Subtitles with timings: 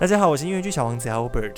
[0.00, 1.56] 大家好，我是音乐剧小王子 Albert。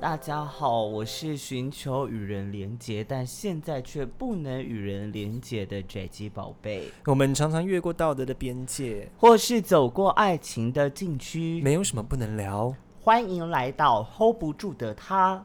[0.00, 12.74] 大家好，我是寻求与人连结，但现在却不能与人连结的宅基宝贝，我们常常越过道德的边界，或是走过爱情的禁区，没有什么不能聊。
[13.00, 15.44] 欢迎来到 hold 不住的他。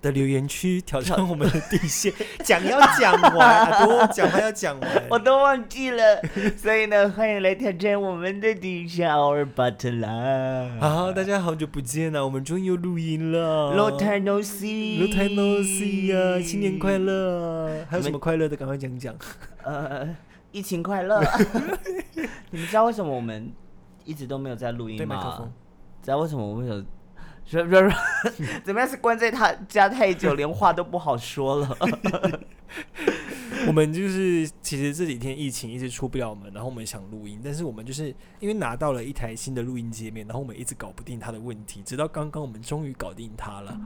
[0.00, 2.12] 的留言区挑战我们的底线，
[2.44, 6.22] 讲要讲完，耳朵 讲话要讲完，我都忘记了。
[6.56, 10.78] 所以呢，欢迎来挑战我们的底线，Our Butler。
[10.78, 17.84] 好，大家好久不见了，我们终于又录音了，Long time no see，Long time no see 啊，新年快乐！
[17.90, 19.12] 还有什么快乐的，赶快讲讲。
[19.64, 20.08] 呃，
[20.52, 21.20] 疫情快乐。
[22.50, 23.52] 你们知道为什么我们
[24.04, 25.50] 一直都没有在录音吗？
[26.02, 26.84] 知道为什么我们有？
[27.48, 27.90] 说说说，
[28.62, 28.88] 怎么样？
[28.88, 31.76] 是关在他家太久，连话都不好说了。
[33.66, 43.80] 我们就是其实这几天疫情一直出不了门，然后我们想录音，但是我们就是因为拿到了一台新的录音界面，然后我们一直搞不定它的问题，直到刚刚我们终于搞定它了。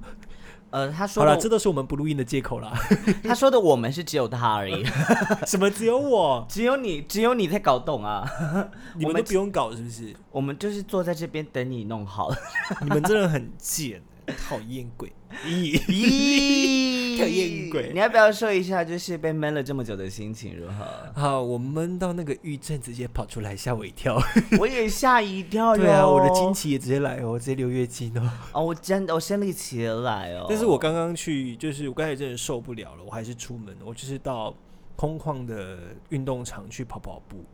[0.73, 2.73] 呃，他说好了，这都是我们不录音的借口啦。
[3.23, 4.84] 他说的我们是只有他而已，
[5.47, 6.45] 什么只有我？
[6.48, 8.27] 只有你，只有你在搞懂啊！
[8.97, 10.14] 你们都不用搞是不是？
[10.31, 12.33] 我们就是坐在这边等你弄好。
[12.81, 14.03] 你们真的很贱。
[14.48, 15.12] 讨厌鬼，
[15.45, 15.77] 咦，
[17.19, 17.91] 讨厌鬼！
[17.92, 21.20] 你要不要说一下，就是被闷了这么久的心情如何？
[21.20, 24.17] 好，我闷到那个郁症直接跑出来，吓我一跳。
[24.61, 28.30] 我也吓一跳对啊，我的经期也直接来哦，直接流月经哦。
[28.52, 30.47] 哦，我真的，我生理期来哦。
[30.48, 34.55] 但是我刚刚去，就是我刚才真的受不了了，我还是出门，我就是到
[34.95, 35.79] 空旷的
[36.11, 37.45] 运动场去跑跑步。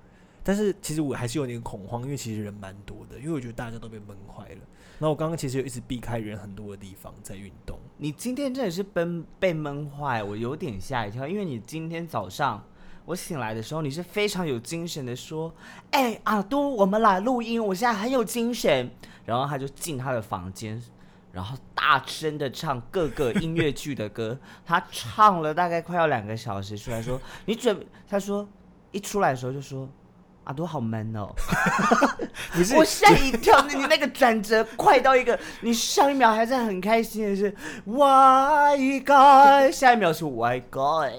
[0.48, 4.60] 但是其实我还是有点恐慌，因为其实人蛮多的，因为我觉得大家都被闷坏了。
[4.96, 7.78] 那我刚刚其实有一直避开人很多的地方在运动。
[7.98, 11.28] 你今天真的是奔被闷坏，我有点吓一跳。
[11.28, 12.64] 因为你今天早上
[13.04, 15.52] 我醒来的时候，你是非常有精神的说
[15.92, 18.90] ：“哎，阿都，我们来录音，我现在很有精神。”
[19.26, 20.82] 然后他就进他的房间，
[21.30, 24.38] 然后大声的唱各个音乐剧的歌。
[24.64, 28.48] 他唱了大概快要两个小时，出来说：“你准？”他说
[28.92, 29.86] 一出来的时候就说。
[30.48, 31.28] 耳朵好闷哦，
[32.52, 37.54] 不是我吓一跳，你那个转折快到一个，你上一秒还在很开心的是
[37.84, 41.12] Why God，下一秒是 Why God。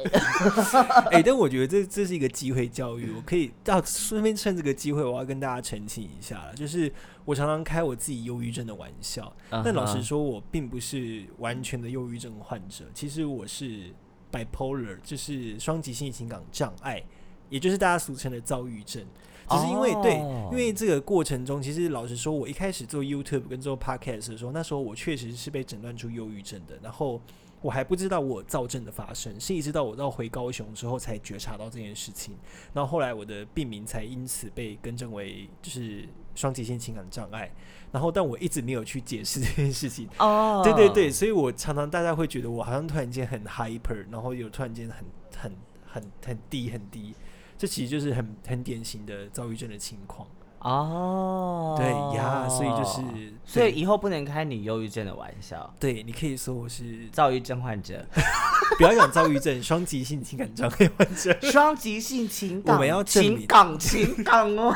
[1.11, 6.91] 哎，但我觉得这这是一个机会教育，我可以到顺便趁这个机会，我要跟大家澄清一下了，就是
[7.23, 13.93] 我常常开我自己忧郁症的玩笑，但老实说，我并不是完全的忧郁症患者，其实我是
[14.31, 17.03] bipolar，就是双极性情感障碍。
[17.49, 19.03] 也就是大家俗称的躁郁症，
[19.49, 20.15] 只是因为对，
[20.51, 27.19] 因为这个过程中，其实老实说，我一开始做 YouTube 跟做 Podcast 的时候，那时候我确实是被诊断出忧郁症的，然后
[27.61, 32.35] 我还不知道我躁症的发生，是一直到我到回高雄之后才觉察到这件事情，
[32.73, 37.51] 然后后来我的病名才因此被更正为就是双极性情感障碍，
[37.91, 45.05] 然后但我一直没有去解释这件事情哦，对对对，所以我常常大家会觉得我好像突然间很 hyper，然后又突然间很
[45.35, 45.51] 很
[45.85, 47.13] 很很低很低。
[47.59, 50.25] 这其实就是很很典型的躁郁症的情况
[50.59, 51.87] 哦，对
[52.17, 55.73] 呀，所以就是，所以以后不能开你忧郁症的玩笑。
[55.79, 58.05] 对你可以说我是躁郁症患者，
[58.77, 64.73] 不要讲躁郁症，双极性情感障碍患者， 双极性情感，我们要情感情感哦，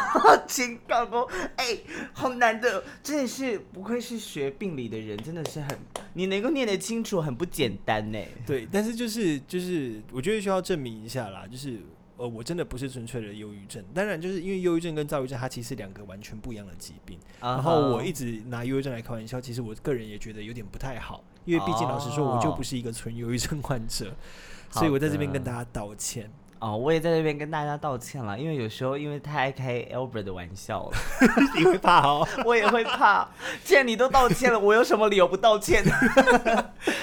[0.48, 1.28] 情感哦，
[1.58, 1.78] 哎，
[2.14, 5.78] 好难的，真的是不愧是学病理的人，真的是很，
[6.14, 8.20] 你能够念得清楚，很不简单呢。
[8.46, 11.82] 对，但是就是就是，我觉得需要证明一下啦，就是。
[12.24, 17.20] 呃，我真的不是纯粹的忧郁症，当然就是因为忧郁症跟躁郁症它其实两个完全不一样的疾病。
[17.42, 24.16] 然后我一直拿忧郁症来开玩笑，其实我个人也觉得有点不太好，因为毕竟老实说，我就不是一个纯忧郁症患者，
[24.72, 26.31] 所以我在这边跟大家道歉。
[26.60, 30.98] 哦，我也在这边跟大家道歉了，因为有时候因为太爱开 Albert 的玩笑了，
[31.60, 33.28] 你会怕哦， 我也会怕。
[33.66, 35.84] 既然你都道歉了，我有什么理由不道歉？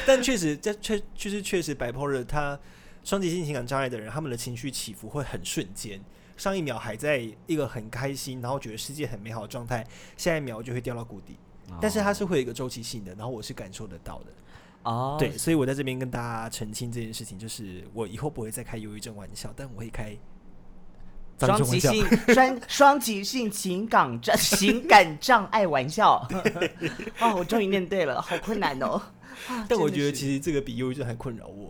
[0.07, 2.59] 但确实，这确就是确实摆破了他。
[3.05, 6.01] 双极性情感障碍的人，他们的情绪起伏会很瞬间，
[6.37, 9.87] 上一秒还在一个很开心，然后觉得世界很美好的状态，
[10.17, 11.37] 下一秒就会掉到谷底。
[11.81, 14.27] 但是它是会有一个周期性的，然后我是感受得到的。
[14.83, 20.17] 哦，对，所以我在这边跟大家澄清这件事情，就是我以后不会再开忧郁症玩笑，但我会开
[21.39, 22.05] 双极性
[22.35, 26.27] 双双极性情感障情感障碍玩笑。
[27.21, 29.01] 哦，我终于念对了，好困难哦。
[29.47, 31.70] 啊但我觉得其实这个比忧郁症还困扰我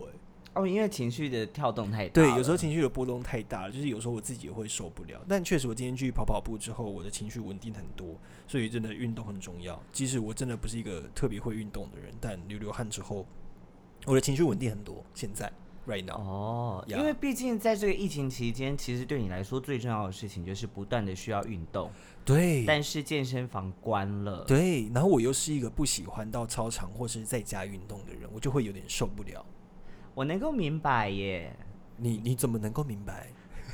[0.53, 5.23] 哦，因为情绪的跳动太大对，有时候情绪的波动太大了，就是有时候我自己也会受不了。
[5.27, 8.15] 但确实，我今天去跑跑步之后，我的情绪稳定很多，
[8.47, 9.81] 所以真的运动很重要。
[9.93, 13.25] 即使我真的不是一个特别会运动的人，但流流汗之后，
[14.05, 15.01] 我的情绪稳定很多。
[15.13, 15.49] 现在
[15.87, 21.89] ，right now，、哦，呀因为毕竟在这个疫情期间，其实对你来说最重要的事情就是不断的需要运动，
[22.25, 24.43] 对，但是健身房关了。
[24.43, 29.45] 对，然后我又是一个不喜欢到操场或是在家运动的人，我就会有点受不了。
[30.13, 31.55] 我能够明白耶。
[31.97, 33.27] 你你怎么能够明白？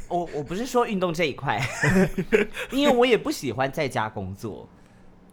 [0.10, 1.62] 我我不是说运动这一块，
[2.72, 4.68] 因为我也不喜欢在家工作。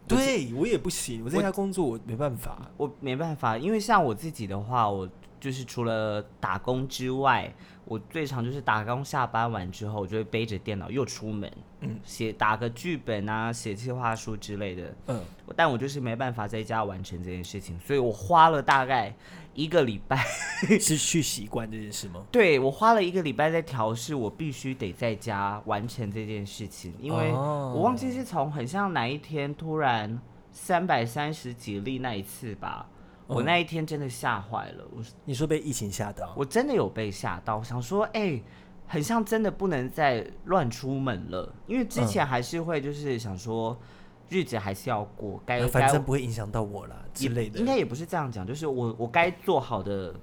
[0.07, 2.71] 对我也不行，我在家工作我没办法。
[2.77, 5.09] 我没办法，因为像我自己的话，我
[5.41, 7.51] 就是除了打工之外，
[7.87, 14.95] 我最常就是打工下班完之后，我就会背着电脑又出门，嗯写打个剧本啊，写计划书之类的。
[15.07, 15.23] 嗯，
[15.57, 19.15] 但我就是没办法在家完成这件事情，所以我花了大概
[19.55, 20.17] 一个礼拜，
[20.81, 22.23] 是去习惯这件事吗？
[22.33, 30.21] 对我花了一个礼拜在调试，我必须得在家完成这件事情，因为哦我忘记是从很像哪一天突然
[30.53, 32.87] 三百三十几例那一次吧，
[33.27, 36.33] 我嗯那一天真的吓坏了，我你说被疫情吓到？
[36.37, 38.41] 我真的有被吓到，我想说，哎、
[38.87, 43.79] 很像真的不能再乱出门了，因为之前还是会就是想说，
[44.29, 47.59] 日子还是要过，该呃反正不会影响到我啦之类的。
[47.59, 50.15] 应该也不是这样讲，就是我我该做好的，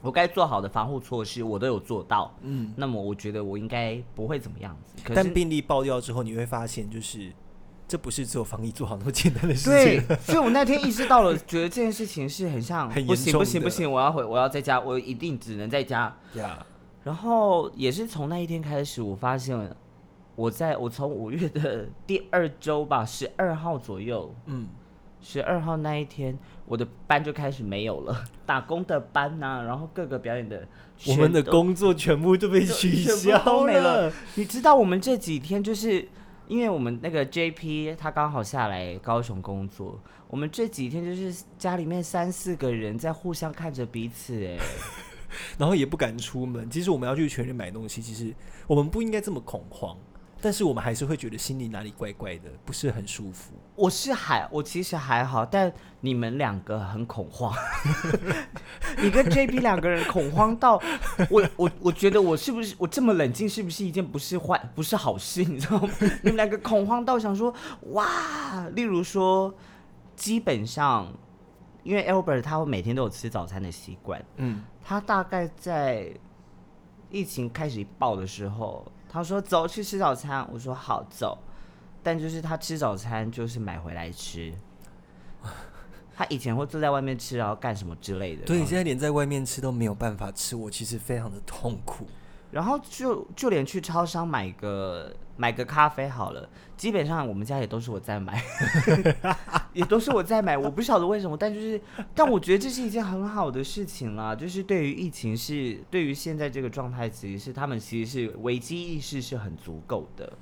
[0.00, 4.94] 我该做好的防护措施我都有做到，嗯，那么我觉得我应该不会怎么样子。
[5.14, 7.32] 但病例爆掉之后，你会发现，就是
[7.86, 10.16] 这不是只有防疫做好那么简单的事情对情。
[10.24, 16.16] 所以我那天意识到了，觉得这件事情是很像，很不行严重的不行不行，我要回我要在家，我一定只能在家。
[16.34, 16.64] 呀，
[17.02, 19.58] 然后也是从那一天开始，我发现
[20.36, 24.68] 我在我从五月的第二周吧，十二号左右，嗯，
[25.20, 26.36] 十二号那一天，
[26.66, 30.66] 我的班就开始没有了，打工的班呐、然后各个表演的，
[31.06, 34.12] 我们的工作全部都被取消了了。
[34.34, 36.06] 你知道我们这几天就是
[36.48, 39.98] 因为我们那个 JP 他刚好下来高雄工作，
[40.28, 44.58] 我们这几天就是家里面三四个人在互相看着彼此，哎，
[45.56, 46.68] 然后也不敢出门。
[46.68, 48.34] 其实我们要去全联买东西，其实
[48.66, 49.96] 我们不应该这么恐慌，
[50.44, 53.54] 但是我们还是会觉得心里哪里怪怪的，不是很舒服。
[53.74, 57.50] 我是还我其实还好，但你们两个很恐慌，
[59.02, 60.78] 你跟 JB 两个人恐慌到
[61.30, 65.88] 我我我觉得我是不是我这么冷静是不是一件不是坏不是好事，你知道吗？
[66.22, 67.52] 你们两个恐慌到想说
[67.92, 69.54] 哇，例如说
[70.14, 71.10] 基本上
[71.84, 76.12] 因为 Albert 他会每天都有吃早餐的习惯，嗯，他大概在
[77.10, 81.38] 疫情开始爆的时候，他说走去吃早餐，我说好走，
[82.02, 84.52] 但就是他吃早餐就是买回来吃。
[86.16, 88.44] 他以前会坐在外面吃，然后干什么之类的。
[88.44, 92.08] 对，现在连在外面吃都没有办法吃，我其实非常的痛苦。
[92.54, 98.40] 然后就就连去超商买个买个咖啡好了，基本上我们家也都是我在买，
[99.74, 100.56] 也都是我在买。
[100.56, 101.80] 我不晓得为什么，但就是，
[102.14, 104.36] 但我觉得这是一件很好的事情啦。
[104.36, 110.32] 就是对于疫情是，对于现在这个状态，其实是他们其实是危机意识是很足够的。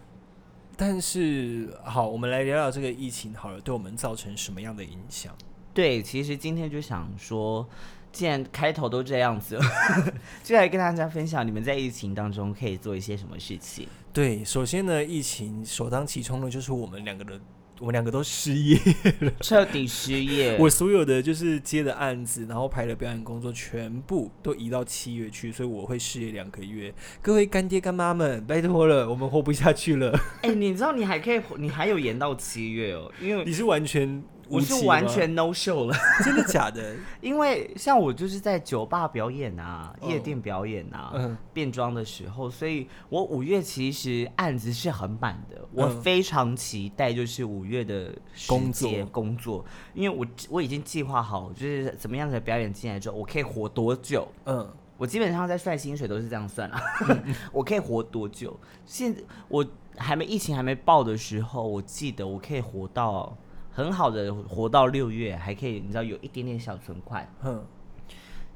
[0.76, 5.34] 但是好，我们来聊聊这个疫情好了，对我们造成什么样的影响？
[5.72, 7.66] 对，其实今天就想说，
[8.12, 9.62] 既然开头都这样子了，
[10.44, 13.88] 就来跟大家分享你们在疫情当中可以做一些什么事情。
[14.12, 17.40] 对，首先呢，疫情首当其冲的就是我们两个的，
[17.78, 18.78] 我们两个都失业
[19.20, 19.32] 了。
[19.40, 20.56] 彻底失业。
[20.60, 26.92] 我所有的就是接的案子，然后排的表演工作，全部都移到七月去，所以我会失业两个月。
[27.22, 30.12] 各位干爹干妈们，拜托了，我们活不下去了。
[30.42, 35.94] 哎、你知道你还可以，你还有延到七月哦，因为你是完全无我是完全 no show 了，
[36.24, 36.94] 真的假的？
[37.22, 41.36] 因为像我就是在酒吧表演啊、哦夜店表演啊、嗯。
[41.52, 46.02] 变装的时候，所以我五月其实案子是很满的，我嗯。
[46.02, 54.26] 非常期待就是五月的时工作工作，因为我我已经计划好，就是怎么样的表演进来之后，我可以活多久。
[54.46, 54.68] 嗯，
[54.98, 56.80] 我基本上在算薪水都是这样算啊，
[57.52, 58.58] 我可以活多久？
[58.84, 59.14] 现
[59.48, 59.64] 我
[59.96, 63.36] 还没疫情还没爆的时候，我记得我可以活到
[63.72, 67.26] 很好的活到六月，还可以你知道有一点点小存款。
[67.40, 67.64] 哼，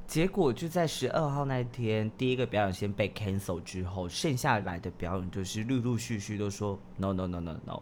[0.05, 7.81] 结果就在十二号那天，第一个表演先被 cancel 之后，剩下来的表演就是陆陆续续都说 no no no no no，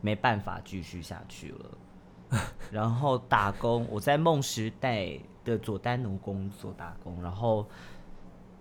[0.00, 2.40] 没办法继续下去了。
[2.70, 7.66] 然后打工，我在梦时代的佐丹奴工作打工，然后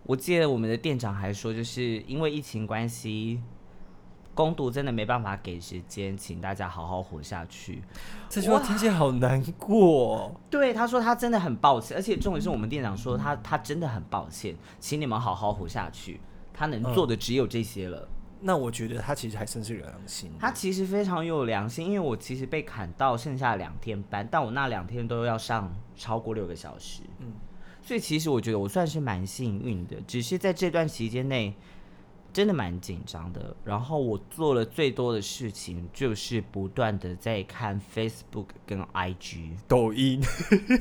[0.04, 3.42] 我记得我们的店长还说，就是因为疫情关系，
[4.34, 7.82] 攻读真的没办法给时间，请大家好好活下去。
[8.30, 10.32] 这句话听起来好难过、哦。
[10.50, 16.20] 对，他说他真的很抱歉，而且重点是我们店长说他他真的很抱歉，请你们好好活下去。
[16.54, 18.08] 他能做的只有这些了。
[18.44, 20.32] 那我觉得他其实还算是有良心。
[20.40, 27.04] 他其实非常有良心，因为我其实被砍到剩下两天班，但我那两天都要上超过六个小时。
[27.20, 27.34] 嗯，
[27.84, 31.56] 所以其实我觉得我算是蛮幸运的，只是在这段期间内
[32.34, 33.56] 真的蛮紧张的。
[33.64, 39.52] 然后我做了最多的事情就是不断的在看 Facebook 跟 IG。
[39.68, 40.22] 抖音，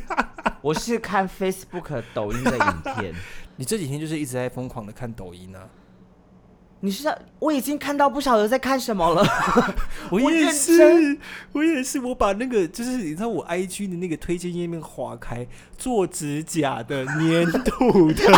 [0.63, 3.15] 我是看 Facebook、抖音的影片。
[3.57, 5.69] 你这几天就是一直在疯狂的看抖音啊？
[6.83, 9.23] 你是我已经看到不晓得在看什么了。
[10.11, 11.19] 我也是真，
[11.53, 18.33] 我也是，我把那个就是你知道我 IG 的那个推荐页面划开，做指甲的、粘土的、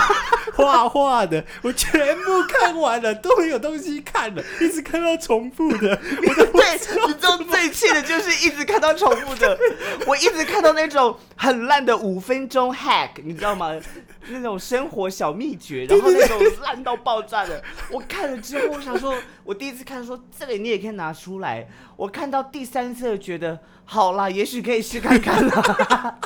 [0.57, 9.59] 画画的，我全部看完了，都没有东西看了，一直看到重复的，我都不对，知道你知道最气的就是一直看到重复的，
[10.07, 13.73] 我一直看到那种很烂的五分钟 hack，你知道吗？
[14.29, 21.67] 那种生活小秘诀，然后那种烂到爆炸的，我看了之后，我想说，我第一次看说这个你也可以拿出来，
[21.97, 26.19] 我看到第三次觉得好啦，也许可以试看看啦。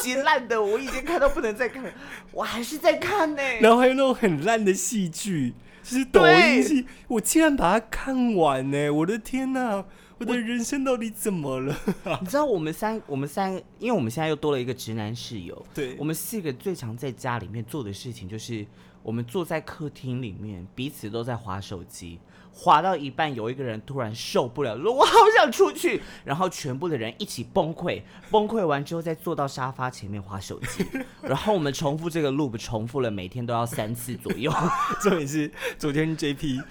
[0.00, 1.90] 那种超级烂的，我已经看到不能再看了，
[2.32, 8.90] 我还是在看呢、然后还有那种很烂的戏剧，就是抖音戏，我竟然把它看完呢！
[8.90, 9.84] 我的天哪，
[10.18, 11.76] 我的人生到底怎么了？
[12.20, 18.66] 你知道我们三，我们三，因为我们现在又多了一个直男室友，对我们四个最常在家里面做的事情就是，
[19.02, 22.18] 我们坐在客厅里面，彼此都在划手机，
[22.62, 30.84] 划到一半，有一个人突然受不了，说：“我好想出去。”然后全部的人一起崩溃，崩溃完之后再坐到沙发前面划手机，
[31.22, 34.52] 然后我们重复这个 loop，重复了每天都要三次左右。
[35.00, 36.62] 重点是昨天 JP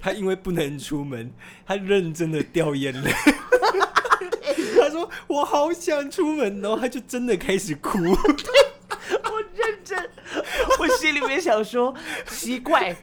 [0.00, 1.30] 他因为不能出门，
[1.66, 3.12] 他认真的掉眼泪。
[4.80, 7.98] 他说我好想出门，然后他就真的开始哭。
[7.98, 10.10] 我认真，
[10.78, 11.94] 我心里面想说，
[12.28, 12.96] 奇怪，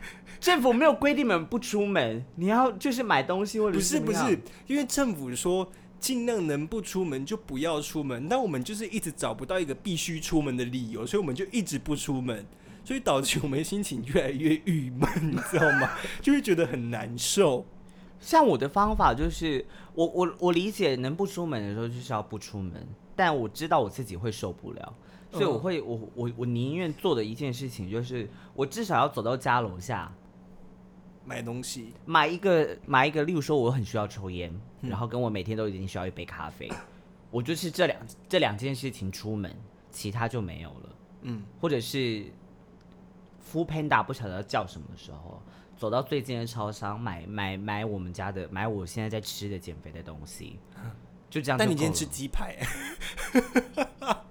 [0.45, 5.67] 政府没有规定你们不出门，你要就是买东西或者不是不是，因为政府说
[5.99, 12.45] 尽量能不出门就不要出门，但我们就是一直找不到一个必须出门的理由，所以我们就一直不出门，
[12.83, 15.89] 所以导致我们心情越来越郁闷， 你知道吗？
[16.21, 17.65] 就会觉得很难受。
[18.19, 24.93] 像我的方法就是，我我我理解能不出门的时候就是要不出门，但我知道我自己会受不了，
[25.31, 30.13] 所以我会我我我宁愿做的一件事情就是，我至少要走到家楼下
[31.25, 36.72] 买东西，买一个买一个，例如说我很需要抽烟，然后跟我每天都已经需要一杯咖啡，
[37.32, 39.53] 我就是这两这两件事情出门，
[39.91, 40.96] 其他就没有了。
[41.24, 42.25] 嗯，或者是
[43.53, 45.41] o Panda 不晓得要叫什么的时候，
[45.75, 50.60] 走到最近的超商买买买我们家的买我现在在吃的减肥的东西，
[51.29, 51.65] 就这样就。
[51.65, 52.55] 但你今天吃鸡排、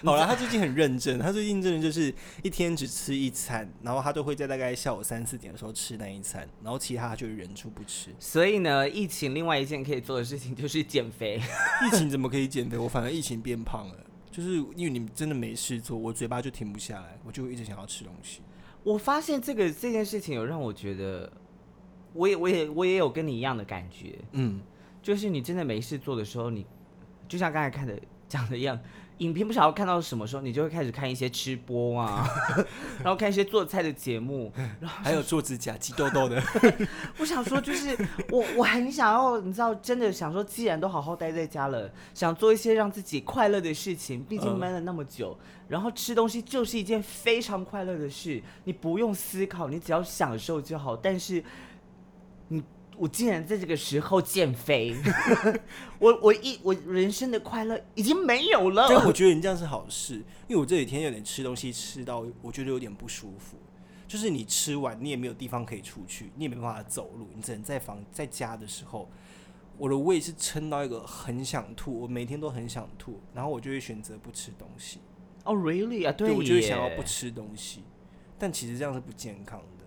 [0.04, 8.10] 好了，他最近很认真，他最近真的就是一天只吃一餐，然后他都会在大概下午三四点的时候吃那一餐，然后其他他就忍住不吃。
[8.18, 11.40] 所以呢，疫情另外一件可以做的事情就是减肥。
[11.86, 12.78] 疫情怎么可以减肥？
[12.78, 13.94] 我反而疫情变胖了，
[14.30, 18.40] 就是因为你们真的没事做，我嘴巴就停不下来，我就一直想要吃东西。
[18.82, 21.30] 我发现这个这件事情有让我觉得，
[22.14, 24.62] 我也我也我也有跟你一样的感觉，嗯，
[25.02, 26.64] 就是你真的没事做的时候，你
[27.28, 28.80] 就像刚才看的讲的一样，
[29.20, 32.26] 影片不晓得看到什么时候，你就会开始看一些吃播啊，
[33.04, 34.52] 然后看一些做菜的节目。
[34.82, 36.42] 还有做指甲、挤痘痘的。
[37.18, 37.96] 我想说，就是
[38.30, 44.24] 我我很想要，你知道，真的想说，既然都好好待在家了，想做一些让自己快乐的事情。
[44.24, 50.96] 毕竟嗯闷了那么久，然后吃东西就是一件非常快乐的事，你不用思考，你只要享受就好。
[50.96, 51.44] 但是
[52.48, 52.62] 你。
[53.00, 54.94] 我竟然在这个时候减肥，
[55.98, 58.88] 我我一我人生的快乐已经没有了。
[58.90, 60.16] 但我觉得你这样是好事，
[60.46, 63.56] 因为我这几天有点吃东西吃到，我觉得有点不舒服。
[64.06, 69.08] 就是你吃完，你也没有地方可以出去，你也没办法走路，你只能在房在家的时候，
[69.78, 74.98] 我的胃是撑到一个很想吐，我每天都很想吐，然后我就会选择不吃东西。
[75.44, 77.82] 哦、r e a l l y 啊，对我就会想要不吃东西，
[78.38, 79.86] 但其实这样是不健康的。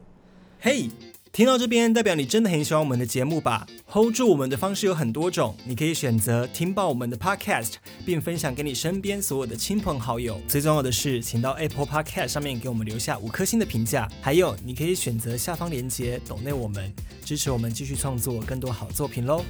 [0.66, 0.90] 嘿、
[1.34, 7.74] 听到这边，代表你真的很喜欢我们的节目吧？hold 住我们的方式有很多种，你可以选择听爆我们的 podcast，
[8.06, 10.40] 并分享给你身边所有的亲朋好友。
[10.48, 14.10] 最重要的是，请到 Apple Podcast 上面给我们留下五颗星的评价。
[14.22, 16.94] 还有，你可以选择下方链接抖内我们，
[17.26, 19.44] 支持我们继续创作更多好作品喽。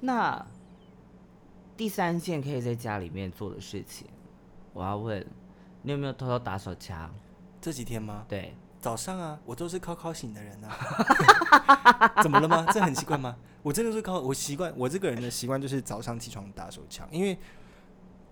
[0.00, 0.46] 那
[1.78, 4.06] 第三件可以在家里面做的事情，
[4.74, 5.26] 我要问，
[5.80, 7.10] 你有没有偷偷打手枪？
[7.58, 8.26] 这几天吗？
[8.28, 8.52] 对，
[8.82, 10.76] 早上啊，我都是靠靠醒的人啊。
[12.20, 12.66] 怎么了吗？
[12.72, 13.36] 这很奇怪吗？
[13.62, 17.38] 我真的是靠我习惯，我这个人的习惯就是早上起床打手枪，因为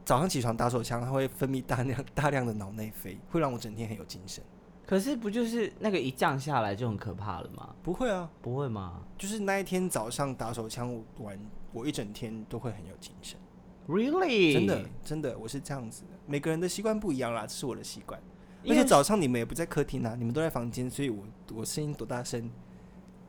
[0.05, 4.43] 早上起床打手枪，它会分泌大量 大量的脑内啡，会让我整天很有精神。
[4.85, 7.73] 可是不就是那个一降下来就很可怕了吗？
[7.81, 11.39] 不会啊，不会吗就是那一天早上打手枪玩，
[11.73, 13.39] 我一整天都会很有精神。
[13.87, 14.53] ？Really？
[14.53, 16.09] 真的，真的，我是这样子的。
[16.27, 18.21] 每个人的习惯不一样啦，这是我的习惯。
[18.63, 21.25] 因为而且早上你们也不在客厅啊，你们都在房间，所以我
[21.55, 22.51] 我声音多大声，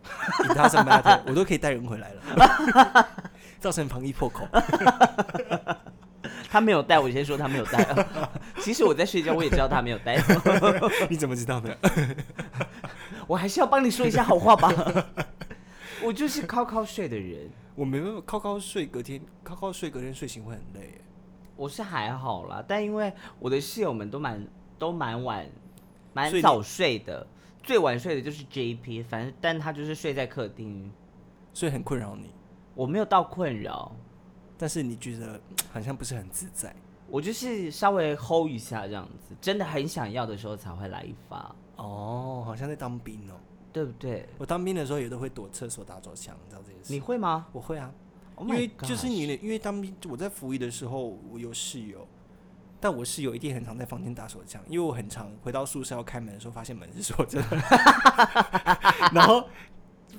[0.44, 3.08] it doesn't matter， 我都可以带人回来了，
[3.60, 4.48] 造成防疫破口。
[6.50, 8.08] 他没有带，我先说他没有带。
[8.60, 10.22] 其实我在睡觉，我也知道他没有带。
[11.10, 11.78] 你怎么知道的？
[13.26, 14.70] 我还是要帮你说一下好话吧。
[16.04, 21.00] 我就是靠靠睡的人，我没办法靠靠睡，隔天靠靠睡，隔天睡醒会很累。
[21.56, 24.46] 我是还好啦，但因为我的室友们都蛮
[24.82, 25.48] 都蛮晚，
[26.12, 27.28] 蛮早睡的，
[27.62, 30.92] 最晚睡的就是 JP，反正但他就是睡在客厅，
[31.54, 32.32] 所以很困扰你，
[32.74, 33.92] 我没有到困扰，
[34.58, 35.40] 但是你觉得
[35.72, 36.76] 好像不是很自在。
[37.08, 43.36] 我就是稍微 hold 一下这样子，真的很想要的时候才会来一发，哦，好像在当兵哦。
[43.74, 44.28] 对不对？
[44.38, 46.92] 我当兵的时候也都会躲厕所打手枪，你知道这件事？
[46.92, 47.48] 你会吗？
[47.54, 47.90] 我会啊。
[48.36, 52.06] Oh 因为就是你因为当兵我在服役的时候，我有室友，
[52.82, 57.58] 但我室友一定很常在房间打手枪，因为我很常回到宿舍要开门的时候，发现门是锁着的，
[59.14, 59.48] 然后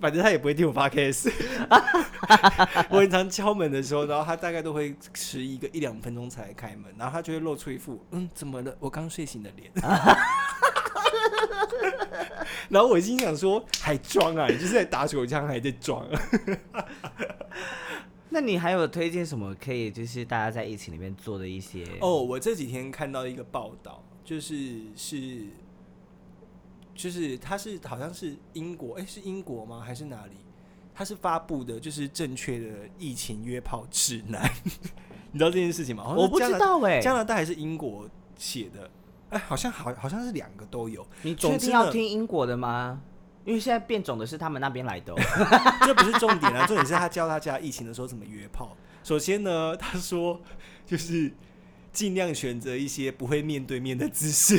[0.00, 1.28] 反正他也不会听我发 case，
[2.88, 9.71] 我很常敲门的时候，然后他大概都会迟一个一两分钟才开门，然后他就会露出一副嗯怎么了，我刚睡醒的脸。
[12.69, 14.47] 然后我心想说，还装啊？
[14.49, 16.07] 你就是在打手枪，还在装、
[18.33, 21.85] 那你还有推荐什么可以就是大家在疫情里面做的一些？
[22.01, 25.47] 哦，我这几天看到一个报道，就是是，
[26.95, 29.83] 就是他是好像是英国，哎、是英国吗？
[29.85, 30.33] 还是哪里？
[30.95, 32.68] 他是发布的，就是正确的
[32.99, 34.42] 疫情约炮指南。
[35.31, 36.14] 你知道这件事情吗？
[36.16, 38.90] 我不知道哎、加拿大还是英国写的？
[39.29, 41.07] 哎、好像好好像是两个都有。
[41.23, 43.03] 你确定要听英国的吗？
[43.44, 45.16] 因为现在变种的是他们那边来的哦、
[45.85, 48.76] 这不是重点啊，重点是他教大家疫情的时候怎么约炮。
[49.02, 50.40] 首先呢，他说
[50.87, 51.33] 就是
[51.92, 54.59] 尽量选择一些不会面对面的姿势，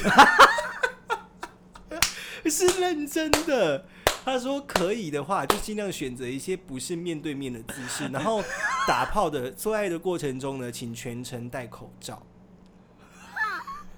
[2.50, 3.86] 是认真的。
[4.26, 8.41] 他说可以的话，就尽量选择一些不是面对面的姿势，然后
[8.88, 12.26] 打炮的做爱的过程中呢，请全程戴口罩。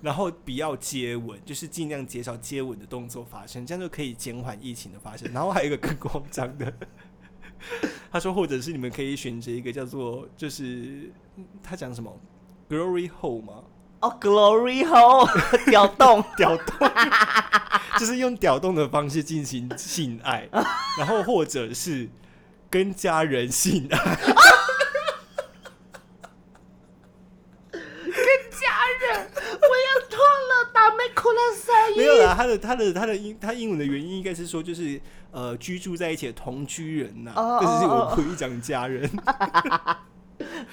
[0.05, 5.27] 然后不要接吻，就是尽量减少接吻的动作发生，这样就可以减缓疫情的发生。
[5.33, 6.71] 然后还有一个更夸张的，
[8.11, 12.15] 他说，或者是你们可以选择一个叫做，就是嗯他讲什么
[12.69, 13.63] glory hole 吗？
[14.01, 16.87] 哦、g l o r y hole，屌动， 屌动，
[17.97, 20.47] 就是用屌动的方式进行性爱，
[20.99, 22.07] 然后或者是
[22.69, 23.97] 跟家人性爱。
[28.51, 34.99] 家人，我要痛了，打没哭了声没有啦，他的他的他的英他英文的原因应该是说，就是
[35.31, 39.09] 呃居住在一起的同居人呐、哦但是哦我故意讲家人。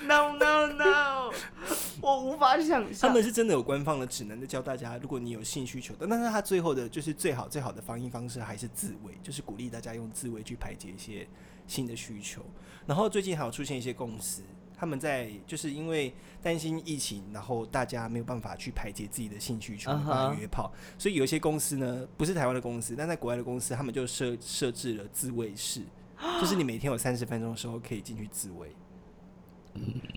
[0.05, 1.33] No no no，
[2.03, 3.13] 我无法想象他象。
[3.13, 11.27] 们是真的有官方的指南在教大家，如果你有性需求的，但是他最后的就是最好最好的防疫方式还是自慰，就是鼓励大家用自慰去排解一些
[11.69, 12.43] 性的需求。
[12.87, 14.43] 然后最近还有出现一些公司，
[14.83, 25.83] 他们在就是因为担心疫情，然后大家没有办法去排解自己的性需求，嗯没办法哼约炮，所以有一些公司呢，不是台湾的公司，但在国外的公司，他们就设设置了自慰室，
[26.41, 28.75] 就是你每天有三十分钟的时候可以进去自慰。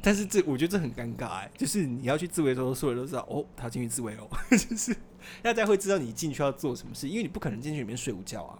[0.01, 4.97] 但是这我觉得这很尴尬哎，就是你要去自慰的时候，所有人都知道哦，他进去自慰哦， 就是
[5.43, 8.58] 大家会知道你进去要做什么事，因为你不可能进去里面睡午觉啊。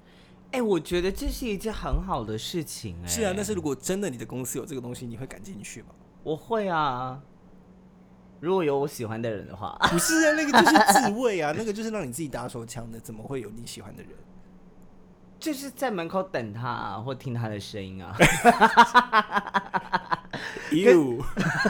[0.56, 5.90] 哎、我觉得这是一件很好的事情、哎，是啊，但是如果真的你的公司有这个东西，你会敢进去吗？
[6.24, 7.22] 我会啊，
[8.40, 14.14] 如果有我喜欢的人的话，不是啊，那个就是自 慰啊，那个就是让你自己打手枪的，怎么会有你喜欢的人？
[15.38, 18.16] 就是在门口等他、啊，或听他的声音啊。
[20.72, 21.22] you，，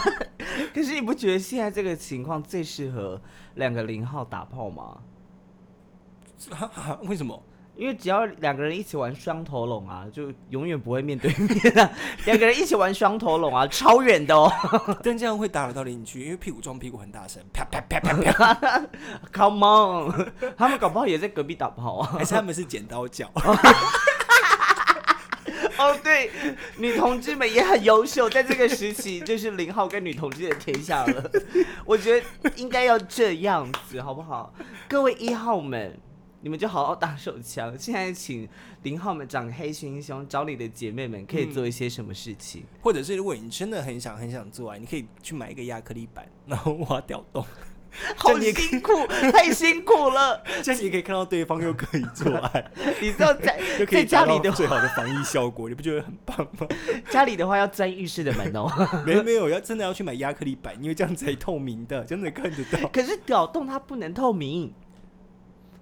[0.75, 3.19] 可是你不觉得现在这个情况最适合
[3.55, 5.01] 两个零号打炮吗？
[7.07, 7.41] 为什么？
[7.77, 11.91] 因为只要两个人一起玩双头龙啊，就永远不会面对面啊。
[12.25, 14.51] 两个人一起玩双头龙啊，超远的哦。
[15.03, 18.81] 但这样会打扰到邻居，因为屁股撞屁股很大声，啪啪啪啪啪，
[19.33, 22.11] Come on，他们搞不好也在隔壁打炮啊。
[22.17, 23.29] 还是他们是剪刀脚？
[25.77, 26.31] 哦，对，
[26.77, 31.31] 女同志们也很优秀，在这个时期就是零号跟女同志的天下了。
[31.83, 34.53] 我觉得应该要这样子，好不好？
[34.87, 35.99] 各位一号们，
[36.45, 37.75] 你们就好好打手枪。
[37.75, 38.47] 现在请
[38.83, 42.61] 零号们长黑心胸，找你的姐妹们可以做一些什么事情？
[42.83, 47.43] 或者是如果你真的很想很想做爱，你可以去买一个亚克力板， 然后挖掉洞，
[48.15, 48.91] 好辛苦，
[49.33, 50.39] 太辛苦了。
[50.61, 56.67] 这样你可以看到对方又可以做爱，你知道在在家里的，最好的防疫效果，你不觉得很棒吗？
[57.09, 58.69] 家里的话要钻浴室的门哦。
[59.03, 62.87] 没有没有，要真的要去买亚克力板，因为这样才透明的，真的看得到。
[62.89, 64.71] 可是屌洞它不能透明，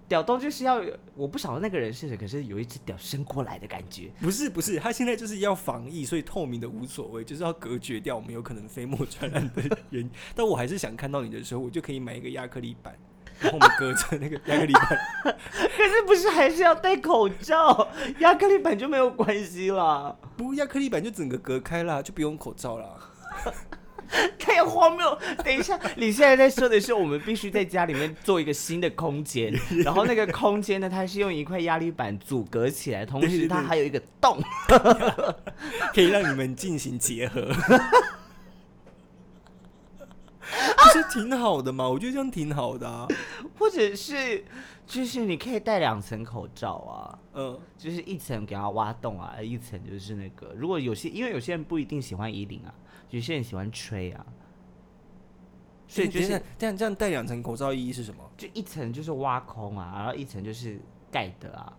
[0.08, 0.82] 屌洞就是要
[1.16, 4.12] 我不晓得那个人是谁，可是有一只屌伸过来的感觉。
[4.22, 10.12] 不是不是，他现在就是要防疫，所以透明的无所谓，就是要隔绝掉我们有可能飞沫传染的原因。
[10.36, 12.96] 但我还是想看到你的时候，我就可以买一个亚克力板，
[13.40, 15.00] 然后我们隔着那个亚克力板。
[15.24, 17.88] 可是不是还是要戴口罩？
[18.20, 20.16] 亚克力板就没有关系啦。
[20.38, 22.96] 不，亚克力板就整个隔开啦，就不用口罩啦。
[24.38, 25.18] 太荒谬！
[25.44, 34.40] 等一下，你现在在说的是我们必须在家里面做一个新的空间， 然后那个空间呢，它是用一块压力板阻隔起来，同时它还有一个洞。
[35.94, 37.42] 可以让你们进行结合，
[40.42, 41.88] 不是挺好的吗？
[41.88, 43.08] 我觉得这样挺好的啊。
[43.58, 44.44] 或者是
[44.86, 50.54] 就是你可以戴两层口罩啊，嗯，就是一层给它挖洞啊，一层就是那个。
[50.56, 52.74] 如果有些因为有些人不一定喜欢衣领啊，
[53.14, 54.26] 有些人喜欢吹啊，
[55.88, 58.28] 所以就是这样这样戴两层口罩意义是什么？
[58.36, 60.80] 就一层就是挖空啊，然后一层就是
[61.12, 61.72] 盖的啊。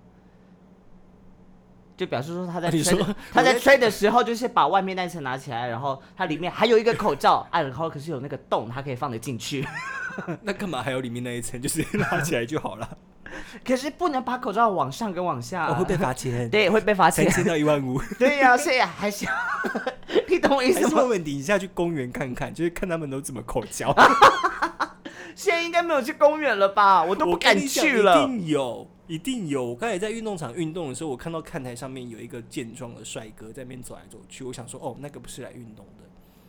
[1.96, 9.66] 就表示说他在吹他在吹的时候，就是把外面那层拿起来，然后它里面还有一个口罩，啊，然后可是有那个洞，它可以放得进去。
[10.42, 11.60] 那干嘛还有里面那一层？
[11.60, 12.98] 就是 拿起来就好了。
[13.64, 17.42] 可是不能把口罩往上跟往下、我，会被罚钱， 对，会被罚钱三。
[17.42, 18.00] 千到一万五。
[18.18, 19.32] 对呀、所以还是要
[20.28, 20.88] 你懂我意思吗？
[20.88, 23.94] 是我们等一下去公园看看，就是看他们都怎么口交。
[25.34, 27.02] 现在应该没有去公园了吧？
[27.02, 28.22] 我都不敢去了。
[28.22, 29.64] 一定有，一定有。
[29.64, 36.04] 我刚才在运动场运动的时候，我看到看台上面有一个健壮的帅哥在那边走来走去，我想说，哦，那个不是来运动的，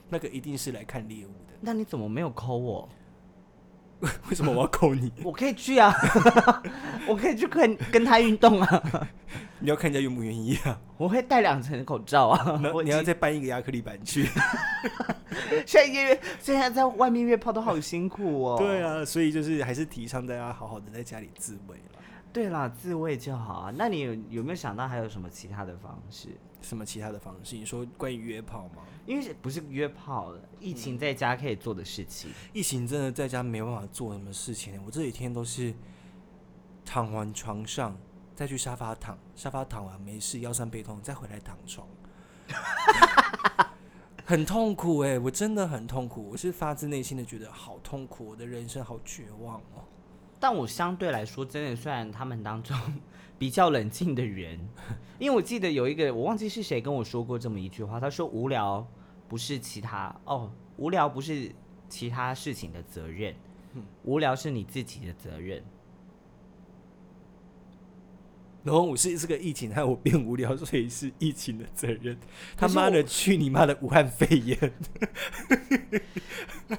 [0.09, 1.53] 那个一定是来看猎物的。
[1.61, 2.87] 那你怎么没有扣我？
[4.29, 5.11] 为什么我要扣你？
[5.23, 5.93] 我可以去啊，
[7.07, 9.07] 我可以去跟跟他运动啊。
[9.59, 10.77] 你要看人家愿不愿意啊？
[10.97, 12.59] 我会戴两层口罩啊。
[12.61, 14.27] 那你要再搬一个亚克力板去。
[15.65, 18.57] 现在约现在在外面约炮都好辛苦哦。
[18.57, 22.01] 对啊，所以就是还是提倡大家好好的在家里自慰了。
[22.33, 23.73] 对啦，自慰就好啊。
[23.75, 26.29] 那你有有没有想到还有什么其他的方式？
[26.61, 27.55] 什么其他的方式？
[27.55, 28.83] 你说关于约炮吗？
[29.05, 32.31] 因为不是约炮了，疫情在家可以做的事情。
[32.53, 35.73] 疫情真的在家没办法做什么事情，我这几天都是
[36.83, 37.95] 躺完床上，
[38.35, 41.87] 再去沙发躺，沙发躺完没事，腰酸背痛，再回来躺床，
[44.25, 49.85] 很痛苦哎、我真的很痛苦，我是发自内心的觉得好痛苦，我的人生好绝望哦。
[50.39, 52.75] 但我相对来说，真的算他们当中
[53.37, 54.59] 比较冷静的人，
[55.19, 58.85] 因为我记得有一个我忘记是谁跟我说过这么一句话，他说无聊
[59.27, 61.51] 不是其他哦，无聊不是
[61.89, 63.35] 其他事情的责任，
[64.03, 65.63] 无聊是你自己的责任。
[68.65, 72.17] 然后我是这个疫情害我变无聊，所以是疫情的责任。
[72.57, 74.57] 他妈的，去你妈的武汉肺炎！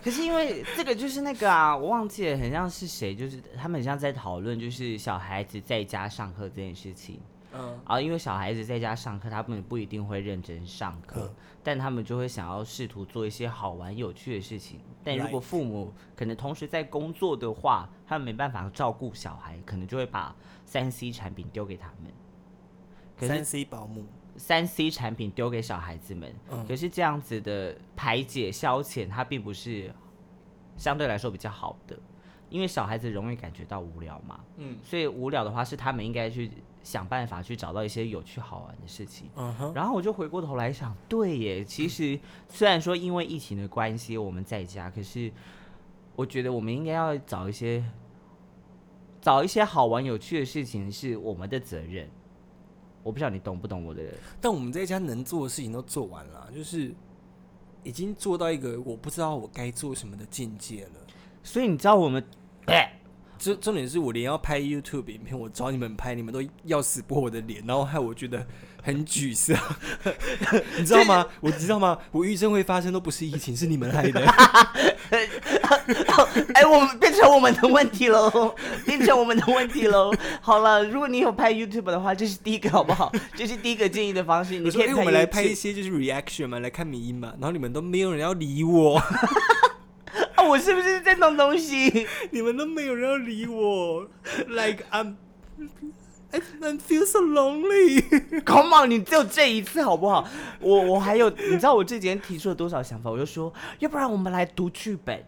[0.03, 7.20] 可是因为这个就是那个啊，我忘记了，很像是谁，就是他们很像在讨论，就是小孩子在家上课这件事情。
[7.53, 14.81] 嗯，啊，因为小孩子在家上课，他们不一定会认真上课嗯，但他们就会想要试图做一些好玩有趣的事情。
[15.05, 20.35] 但如果父母可能同时在工作的话，他们没办法照顾小孩，可能就会把
[20.66, 22.12] 三 C 产品丢给他们。
[23.18, 24.05] 可三是 C 保姆，
[24.37, 29.90] 三 C 产品丢给小孩子们，嗯可是这样子的排解消遣，它并不是
[30.76, 31.98] 相对来说比较好的，
[32.50, 34.40] 因为小孩子容易感觉到无聊嘛。
[34.59, 36.50] 嗯所以无聊的话，是他们应该去
[36.83, 39.31] 想办法去找到一些有趣好玩的事情。
[39.35, 45.33] 嗯哼，然后我就回过头来想，对耶，其实虽然说因为疫情的关系我们在家，可是
[46.14, 47.83] 我觉得我们应该要找一些
[49.26, 52.08] 找一些好玩有趣的事情是我们的责任。
[53.02, 54.00] 我不知道你懂不懂我的，
[54.40, 56.94] 但我们在家能做的事情都做完了，就是
[57.82, 60.90] 已经做到一个我不知道我该做什么的境界了。
[61.42, 62.24] 所以你知道我们，
[63.38, 68.46] 重重点是我连要拍 YouTube 影片，我找你们拍，你们都要死驳我的脸，然后害我觉得
[68.83, 69.57] 很沮丧，
[70.79, 71.27] 你知道吗？
[71.40, 71.99] 我知道吗？
[72.11, 74.20] 我抑郁症会发生都不是疫情，是你们害的。
[76.55, 80.12] 哎，我们变成我们的问题喽，变成我们的问题喽。
[80.40, 83.12] 好了，如果你有拍 YouTube 的话，这是第一个好不好？
[83.37, 84.59] 这是第一个建议的方式。
[84.59, 89.01] 你可以我们来拍一些就是 reaction 嘛，来看迷音嘛，然后你们都没有人要理我。
[90.46, 92.06] 啊，我是不是在弄东西？
[92.30, 94.06] 你们都没有人要理我
[94.46, 95.16] ，like I'm。
[96.32, 96.40] I
[96.72, 98.04] feel so lonely.
[98.44, 100.28] Come on，你只有这一次好不好？
[100.61, 103.11] 我我还有，你知道我这几天提出了多少想法？
[103.11, 105.24] 我就说，要不然我们来读剧本。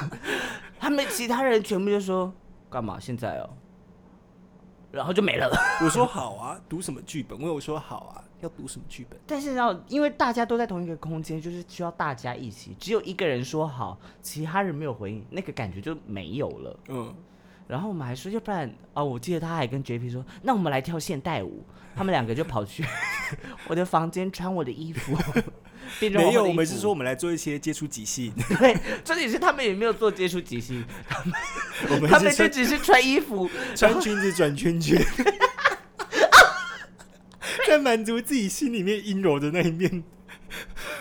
[0.80, 2.32] 他们其他人全部就说，
[2.68, 3.50] 干嘛现在哦？
[4.90, 5.48] 然后就没了。
[5.84, 7.40] 我说好啊，读什么剧本？
[7.40, 9.18] 我有说好啊，要读什么剧本？
[9.26, 12.76] 但是要因为大家都在同一个空间，就是需要大家一起。
[12.78, 16.78] 只有一个人说好，其他人没有回应，那个感觉就没有了。
[16.88, 17.14] 嗯。
[17.68, 21.64] 然后我们还说，要不然哦，我记得他还跟 JP 说，那我们来跳现代舞。
[21.96, 22.84] 他们两个就跑去
[23.68, 25.16] 我的房间穿我的衣服。
[26.00, 28.30] 没有，我们是说我们来做一些接触即兴。
[28.58, 31.24] 对，重点是他们也没有做接触即兴，他
[31.96, 35.00] 们他们就只是穿衣服、穿裙子转圈圈，
[37.66, 40.04] 在满足自己心里面阴柔的那一面。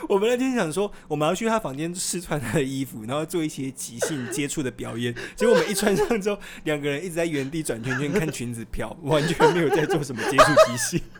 [0.10, 5.14] 我们那天想说，我们要去他房间试穿他的衣服，然后做一些即兴接触的表演。
[5.36, 11.02] 结果我们一穿上之后，两个人一直在原地转圈圈看裙子飘，完全没有在做什么接触即兴。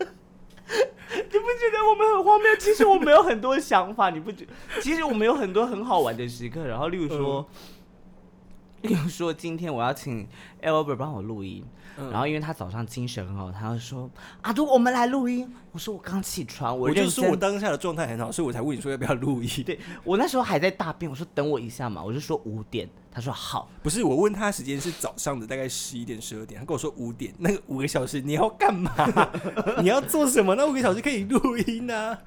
[0.68, 2.56] 你不觉得我们很荒谬？
[2.58, 4.44] 其实我们有很多想法，你不觉？
[4.80, 6.66] 其实我们有很多很好玩的时刻。
[6.66, 7.48] 然后，例如说，
[8.88, 10.26] 例如说，今天我要请
[10.62, 11.64] Albert 帮我录音。
[12.10, 14.10] 然后因为他早上精神很好，他就说
[14.42, 19.48] ：“阿杜，我们来录音。”我说：“我刚起床，我就说我当下的状态很好，所以我才问你说要不要录音。
[19.64, 23.70] ”对我那时候还在大便，我说：“等我一下嘛。”我就说五点，他说好。
[23.82, 28.92] 不是我问他时间是早上的大概十一点十二点，他跟我说五点，那个五个小时你要干嘛？
[29.80, 30.54] 你要做什么？
[30.54, 32.18] 那五个小时可以录音呢？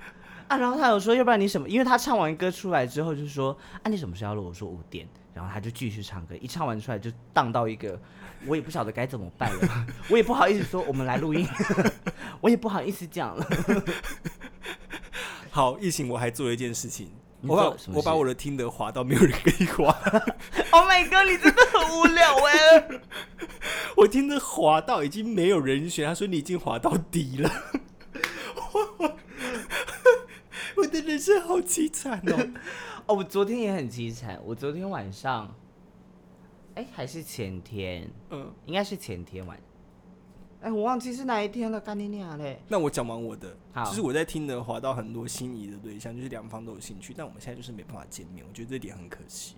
[0.47, 1.69] 啊，然后他有说，要不然你什么？
[1.69, 5.07] 因为他唱完歌出来之后就说：“啊，你什么时候要录？”我说五点，
[5.39, 7.97] 然后他就继续唱歌，一唱完出来就荡到一个。
[8.45, 11.47] 我也不晓得该怎么办了， 我也不好意思说我们来录音，
[12.41, 13.45] 我也不好意思讲了。
[15.49, 17.09] 好，疫情我还做了一件事情，
[17.41, 19.85] 我把我把我的听得滑到没有人可以滑。
[20.71, 22.99] Oh my god，你真的很无聊哎！
[23.95, 27.51] 我听得滑到已经没有人选，他说你已经滑到底了。
[30.77, 32.47] 我的人生好凄惨哦！
[33.09, 35.51] 哦，我昨天也很凄惨，我昨天晚上。
[36.75, 39.59] 哎，还是前天，嗯，应该是前天晚。
[40.61, 42.59] 哎，我忘记是哪一天了，干你娘嘞！
[42.67, 49.55] 那我讲完我的，就是我在听的，滑到很多心仪的对象，就是两方都有兴趣，但我们现在就是没办法见面，我觉得这点很可惜。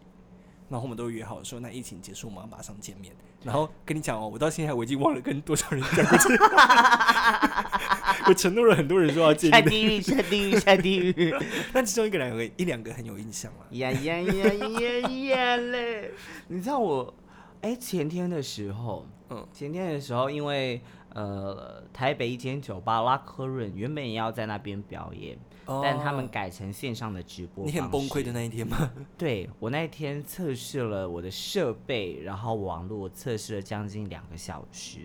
[0.72, 3.14] 然后我们都约好说，那疫情结束，我们要马上见面。
[3.44, 6.30] 然后跟你讲哦，我到现在我已经忘了跟多少人讲过这
[8.30, 9.62] 我承诺了很多人说要见面。
[9.62, 11.36] 下地狱，下地狱，下地狱。
[11.74, 13.66] 但其中一个两个一两个很有印象了。
[13.72, 16.12] 呀呀呀呀呀嘞！
[16.48, 17.14] 你知道我，
[17.60, 20.80] 哎，前天的时候，嗯，前天的时候，因为
[21.10, 25.38] 呃，台北一间酒吧拉科润原本也要在那边表演。
[25.66, 27.66] 但他们改成线上的直播。
[27.66, 28.92] 你很崩溃的那一天吗？
[29.18, 35.00] 对我那一天测试了我的设备，然后网络测试了将近两个小时。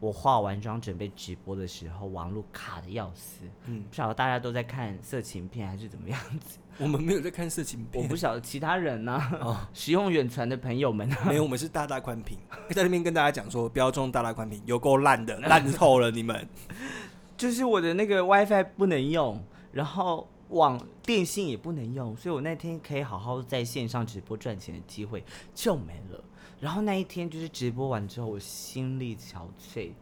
[0.00, 3.40] 我化完妆准备直播的时候，网络卡的要死。
[3.64, 6.58] 嗯，不晓得大家都在看色情片还是怎么样子。
[6.78, 8.00] 我们没有在看色情片。
[8.00, 9.20] 我不晓得其他人呢。
[9.40, 11.08] 哦， 使用远传的朋友们。
[11.26, 12.38] 没有，我们是大大宽屏，
[12.70, 16.48] 在那边跟大家讲说，不要中大大宽屏有够烂的，烂透了你们。
[17.36, 19.42] 就是我的那个 WiFi 不能用。
[19.72, 25.22] 然后网电信也不能用，所以我那天可以好好在线上直播赚钱的机会
[25.54, 26.24] 就没了。
[26.60, 29.92] 然后那一天就是直播完之后，我心力憔悴，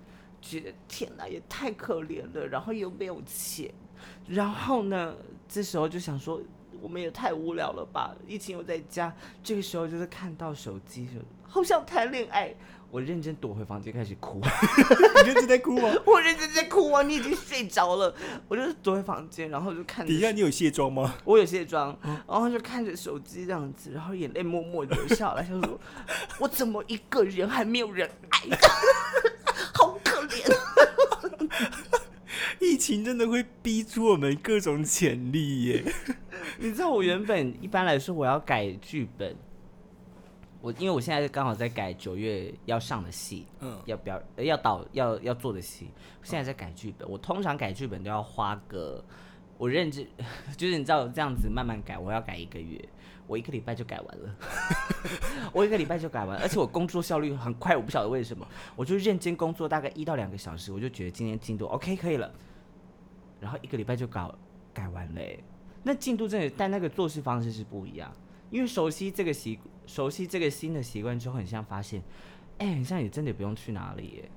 [0.40, 2.46] 觉得天哪，也太可怜了。
[2.46, 3.70] 然后又没有钱，
[4.26, 5.14] 然后呢，
[5.48, 6.40] 这时候就想说，
[6.81, 8.16] 我们也太无聊了吧？
[8.26, 11.09] 疫情又在家，这个时候就是看到手机，
[11.42, 12.55] 好想谈恋爱。
[12.90, 14.40] 我认真躲回房间开始哭，
[15.22, 15.92] 你认真在哭吗？
[16.07, 17.03] 我认真在哭啊！
[17.03, 18.14] 你已经睡着了，
[18.49, 20.07] 我就躲回房间，然后就看。
[20.07, 21.14] 底下你有卸妆吗？
[21.25, 25.79] 我有卸妆，然后就看着手机这样子，然后眼泪默默流下来，想说：
[26.40, 28.59] 我怎么一个人还没有人爱？
[29.75, 30.57] 好可怜！
[32.61, 35.85] 疫情真的会逼出我们各种潜力耶！
[36.59, 39.37] 你知道我原本一般来说我要改剧本。
[40.61, 45.88] 我因为我现在刚好在改九月要上的戏，嗯，要表要导要要做的戏，
[46.23, 47.09] 现在在改剧本。
[47.09, 49.05] 我通常改剧本都要花个，
[49.59, 50.07] 我认真
[50.57, 52.83] 就是你知道这样子慢慢改，我要改一个月，
[53.27, 54.37] 我一个礼拜就改完了，
[55.53, 62.33] 我一个礼拜就改完，而且我工作效率很快，我不晓得为什么，我就认真工作大概一到两个小时，我就觉得今天进度 OK 可以了，
[63.40, 64.35] 然后一个礼拜就搞
[64.75, 65.45] 改完嘞。
[65.83, 68.12] 那进度真的，但那个做事方式是不一样。
[68.51, 72.03] 因为熟悉这个习，熟悉这个新的习惯之后，很像发现，
[72.59, 74.31] 哎、很像也真的不用去哪里耶。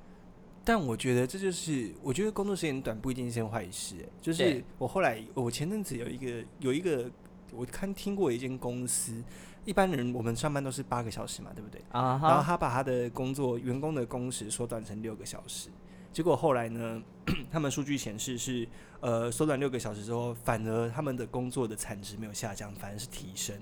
[0.63, 4.09] 但我觉得这就是，我觉得工作时间短不一定是件坏事、欸。
[4.21, 7.09] 就是我后来，我前阵子有一个有一个，
[7.51, 9.23] 我看听过一间公司，
[9.65, 11.81] 一般人我们上班都是八个小时嘛，对不对？
[11.89, 15.69] 啊然后，他把他的工作员工的工时缩短成六个小时，
[16.13, 17.01] 结果后来呢，
[17.49, 18.67] 他们数据显示是，
[18.99, 23.55] 呃，缩短六个小时之后，反而他们的工作的产值没有下降，反而是提升，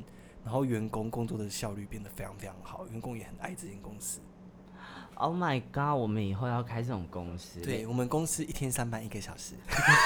[0.48, 4.22] 然后员工工作的效率变得非常非常好，员工也很爱这间公司。
[5.16, 6.00] Oh my god！
[6.00, 9.56] 我们以后要开这种公司，对，我们公司一天三班一个小时，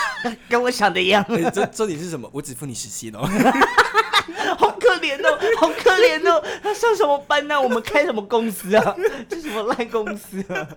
[0.50, 1.24] 跟我想的一样，
[1.54, 2.28] 这重点是什么？
[2.34, 3.20] 我只付你时薪哦。
[4.58, 6.44] 好可怜哦，好可怜哦。
[6.64, 8.96] 他上什么班呢、我们开什么公司啊？
[9.30, 10.68] 这什么烂公司啊？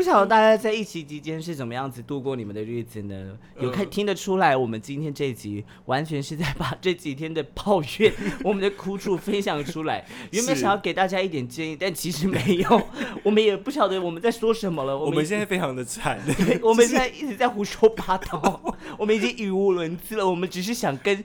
[0.00, 3.36] 不晓得大家在疫情期间是怎么样子度过你们的日子呢？
[3.60, 8.10] 有看听得出来，我们今天这一集完全是在把这几天的抱怨、
[8.42, 10.02] 我们的苦楚分享出来。
[10.30, 12.82] 原本想要给大家一点建议，但其实没有，
[13.22, 14.96] 我们也不晓得我们在说什么了。
[14.96, 20.26] 我们们现在非常的惨，对 我们现在一直在胡说八道， 我们已经语无伦次了。
[20.26, 21.22] 我们只是想跟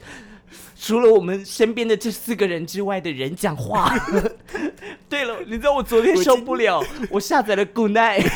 [0.76, 3.94] 除了我们身边的这四个人之外的人讲话。
[5.08, 8.28] 对了，你知道我昨天受不了，我下载了 Good Night，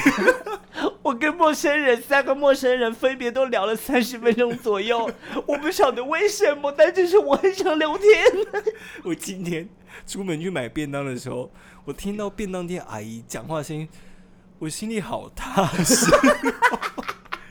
[1.02, 5.10] 我跟陌生人三个陌生人分别都聊了三十分钟左右，
[5.48, 8.08] 我不晓得为什么，但就是我很想聊天。
[9.04, 9.68] 我今天
[10.06, 11.52] 出门去买便当的时候，
[11.86, 13.90] 我听到便当店阿姨讲话声音，
[14.60, 16.06] 我心里好踏实，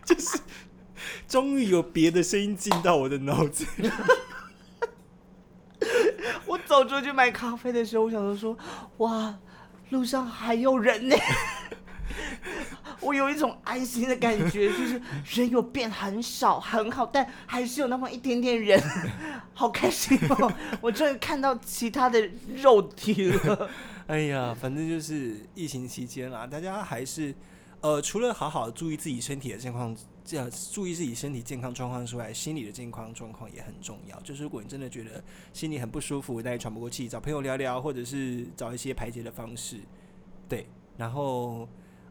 [0.04, 0.38] 就是
[1.26, 3.90] 终于有别的声音进到我的脑子里。
[6.78, 8.56] 我走出去买咖啡的时候，我想着说，
[8.98, 9.34] 哇，
[9.90, 11.16] 路上还有人呢。
[13.00, 15.00] 我有一种安心的感觉，就是
[15.40, 18.80] 人有变很少，很好，但还是有那么一点点人，
[19.54, 20.52] 好开心哦！
[20.80, 23.68] 我终于看到其他的肉体了。
[24.06, 27.34] 哎呀，反正就是疫情期间啦，大家还是
[27.80, 29.96] 呃，除了好好注意自己身体的健康，
[30.28, 34.20] 这样注意自己身体健康状况之外，心理的健康状况也很重要。
[34.20, 39.78] 就是如果你真的觉得心里很不舒服，但也喘不过气，找朋友聊聊，或者是找一些排解的方式，
[40.46, 40.66] 对，
[40.98, 41.66] 然后。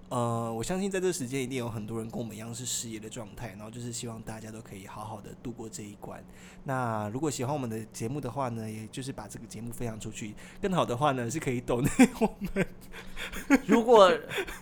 [0.09, 6.23] 呃，我相信在这时间一定有很多人跟我们一样是失业的状态，然后就是希望大家都可以好好的度过这一关。
[6.63, 10.33] 那如果喜欢我们的节目的话呢，也就是把这个节目分享出去。
[10.61, 11.89] 更好的话呢，是可以抖内
[12.19, 12.65] 我们。
[13.67, 14.11] 如果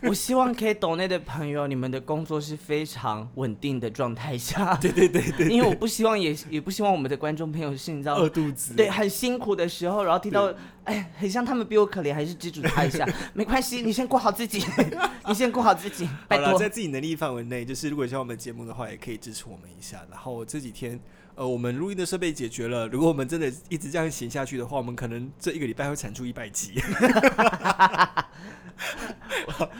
[0.02, 8.74] 我希望可以懂内的朋友，你们的工作是非常稳定的状态下， 对对对对，因为我不希望也也不希望我们的观众朋友是你知道饿肚子。
[8.74, 10.52] 对，很辛苦的时候，然后听到，
[10.86, 14.64] 哎，很像他们比我可怜，还是支持他一下， 没关系，你先过好自己，
[15.28, 16.70] 你先过好自己，拜托在。
[16.70, 20.06] 自己能力范围内，就是如果喜欢我们节目的话，也可以支持我们一下。
[20.12, 21.00] 然后这几天，
[21.36, 26.74] 呃，我们录音的设备解决了，如果我们真的一直这样闲下去的话，我们可能这一个礼拜会产出一百集。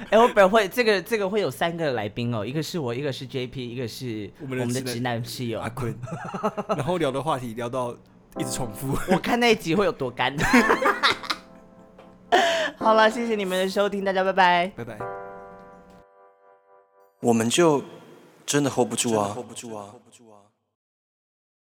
[0.10, 5.70] 哎，我本会这个这个会有三个来宾哦，一个是我，一个是 JP，一个是我们的直男我们的直男室友阿。
[5.70, 5.94] 坤，
[6.70, 7.96] 然后聊的话题聊到
[8.38, 8.98] 一直重复。
[9.14, 10.36] 我看那一集会有多干。
[12.78, 14.68] 好了，谢谢你们的收听，大家拜拜。
[14.76, 14.98] 拜拜。
[17.22, 17.82] 我们就
[18.46, 19.32] 真的 hold 不住啊。
[19.34, 20.05] hold 不住啊，hold 不住啊。